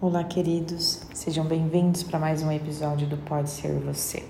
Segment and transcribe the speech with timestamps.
[0.00, 4.24] Olá, queridos, sejam bem-vindos para mais um episódio do Pode Ser Você.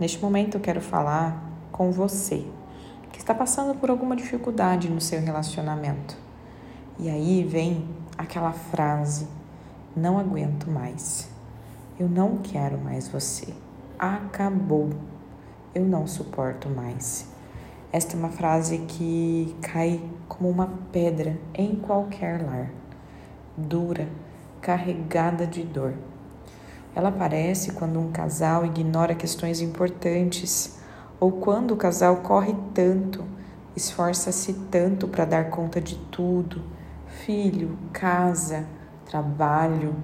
[0.00, 2.44] Neste momento, eu quero falar com você
[3.12, 6.16] que está passando por alguma dificuldade no seu relacionamento.
[6.98, 9.28] E aí vem aquela frase:
[9.96, 11.30] Não aguento mais,
[11.96, 13.54] eu não quero mais você,
[13.96, 14.90] acabou,
[15.72, 17.28] eu não suporto mais.
[17.92, 22.72] Esta é uma frase que cai como uma pedra em qualquer lar,
[23.56, 24.08] dura
[24.64, 25.92] carregada de dor.
[26.96, 30.78] Ela aparece quando um casal ignora questões importantes
[31.20, 33.22] ou quando o casal corre tanto,
[33.76, 36.62] esforça-se tanto para dar conta de tudo:
[37.06, 38.66] filho, casa,
[39.04, 39.94] trabalho,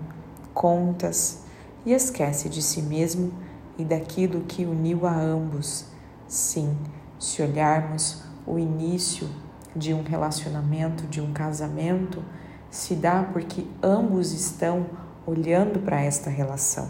[0.52, 1.44] contas
[1.86, 3.32] e esquece de si mesmo
[3.78, 5.86] e daquilo que uniu a ambos.
[6.28, 6.76] Sim,
[7.18, 9.26] se olharmos o início
[9.74, 12.22] de um relacionamento, de um casamento,
[12.70, 14.86] se dá porque ambos estão
[15.26, 16.88] olhando para esta relação.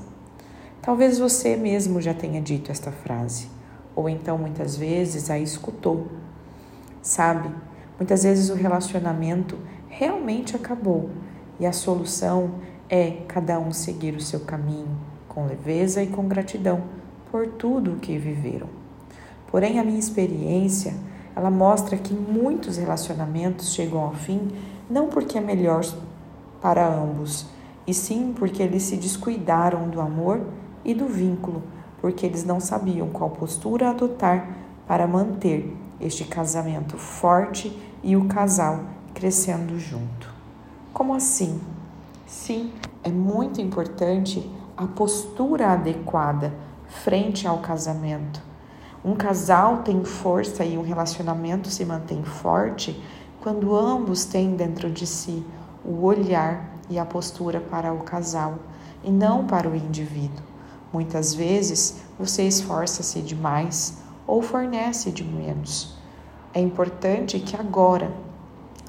[0.83, 3.48] Talvez você mesmo já tenha dito esta frase,
[3.95, 6.09] ou então muitas vezes a escutou.
[7.03, 7.50] Sabe,
[7.98, 11.11] muitas vezes o relacionamento realmente acabou
[11.59, 12.55] e a solução
[12.89, 16.83] é cada um seguir o seu caminho com leveza e com gratidão
[17.31, 18.69] por tudo o que viveram.
[19.50, 20.94] Porém, a minha experiência,
[21.34, 24.48] ela mostra que muitos relacionamentos chegam ao fim
[24.91, 25.84] não porque é melhor
[26.60, 27.46] para ambos,
[27.86, 30.42] e sim porque eles se descuidaram do amor
[30.84, 31.62] e do vínculo,
[32.00, 34.48] porque eles não sabiam qual postura adotar
[34.86, 38.80] para manter este casamento forte e o casal
[39.14, 40.28] crescendo junto.
[40.92, 41.60] Como assim?
[42.27, 42.72] Sim,
[43.04, 46.52] é muito importante a postura adequada
[46.88, 48.42] frente ao casamento.
[49.04, 53.00] Um casal tem força e um relacionamento se mantém forte
[53.41, 55.44] quando ambos têm dentro de si
[55.84, 58.58] o olhar e a postura para o casal
[59.02, 60.44] e não para o indivíduo.
[60.92, 65.97] Muitas vezes você esforça-se demais ou fornece de menos.
[66.53, 68.12] É importante que agora,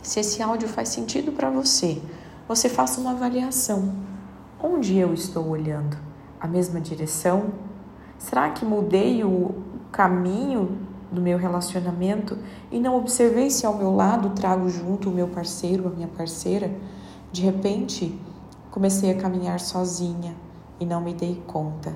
[0.02, 2.02] se esse áudio faz sentido para você,
[2.47, 3.94] você faça uma avaliação.
[4.62, 5.96] Onde eu estou olhando?
[6.40, 7.53] A mesma direção?
[8.18, 9.56] Será que mudei o
[9.92, 10.78] caminho
[11.12, 12.38] do meu relacionamento
[12.72, 16.74] e não observei se ao meu lado trago junto o meu parceiro, a minha parceira,
[17.32, 18.18] de repente
[18.72, 20.36] comecei a caminhar sozinha
[20.80, 21.94] e não me dei conta.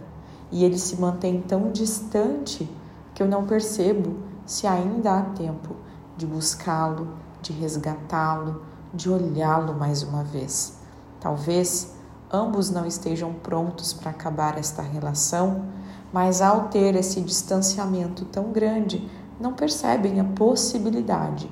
[0.52, 2.70] E ele se mantém tão distante
[3.14, 5.76] que eu não percebo se ainda há tempo
[6.18, 7.08] de buscá-lo,
[7.42, 8.62] de resgatá-lo,
[8.94, 10.78] de olhá-lo mais uma vez.
[11.20, 11.95] Talvez
[12.32, 15.66] ambos não estejam prontos para acabar esta relação
[16.16, 19.06] mas ao ter esse distanciamento tão grande,
[19.38, 21.52] não percebem a possibilidade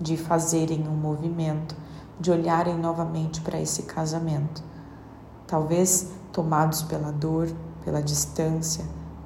[0.00, 1.76] de fazerem um movimento,
[2.18, 4.64] de olharem novamente para esse casamento.
[5.46, 7.48] Talvez tomados pela dor,
[7.84, 8.84] pela distância,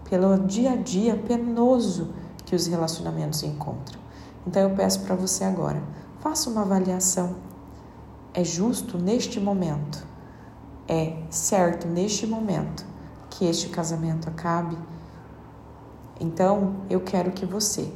[0.08, 2.10] pelo dia a dia penoso
[2.44, 3.98] que os relacionamentos encontram.
[4.46, 5.82] Então eu peço para você agora,
[6.20, 7.36] faça uma avaliação.
[8.34, 10.06] É justo neste momento?
[10.86, 12.84] É certo neste momento
[13.30, 14.76] que este casamento acabe.
[16.20, 17.90] Então, eu quero que você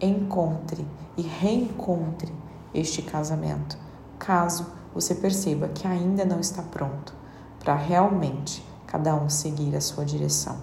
[0.00, 2.32] encontre e reencontre
[2.74, 3.76] este casamento,
[4.18, 7.14] caso você perceba que ainda não está pronto
[7.60, 10.56] para realmente cada um seguir a sua direção.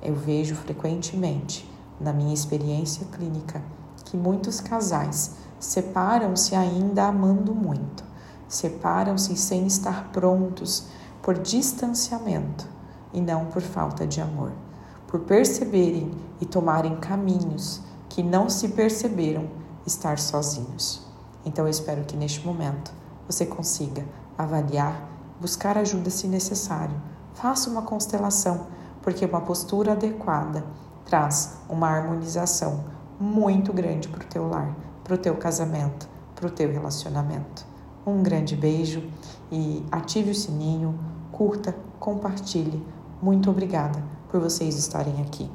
[0.00, 1.68] Eu vejo frequentemente,
[2.00, 3.60] na minha experiência clínica,
[4.04, 8.04] que muitos casais separam-se ainda amando muito,
[8.48, 10.86] separam-se sem estar prontos
[11.28, 12.66] por distanciamento
[13.12, 14.50] e não por falta de amor,
[15.06, 19.46] por perceberem e tomarem caminhos que não se perceberam
[19.84, 21.06] estar sozinhos.
[21.44, 22.90] Então eu espero que neste momento
[23.26, 24.06] você consiga
[24.38, 25.06] avaliar,
[25.38, 26.98] buscar ajuda se necessário.
[27.34, 28.66] Faça uma constelação,
[29.02, 30.64] porque uma postura adequada
[31.04, 32.86] traz uma harmonização
[33.20, 34.74] muito grande para o teu lar,
[35.04, 37.66] para o teu casamento, para o teu relacionamento.
[38.06, 39.06] Um grande beijo
[39.52, 40.98] e ative o sininho,
[41.38, 42.84] curta, compartilhe
[43.22, 45.48] muito obrigada por vocês estarem aqui.